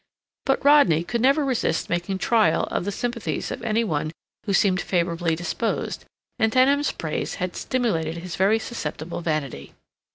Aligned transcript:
But 0.47 0.65
Rodney 0.65 1.03
could 1.03 1.21
never 1.21 1.45
resist 1.45 1.87
making 1.87 2.17
trial 2.17 2.63
of 2.71 2.85
the 2.85 2.91
sympathies 2.91 3.51
of 3.51 3.61
any 3.61 3.83
one 3.83 4.09
who 4.47 4.51
seemed 4.53 4.81
favorably 4.81 5.35
disposed, 5.35 6.05
and 6.39 6.51
Denham's 6.51 6.91
praise 6.91 7.35
had 7.35 7.55
stimulated 7.55 8.17
his 8.17 8.35
very 8.35 8.57
susceptible 8.57 9.21
vanity. 9.21 9.75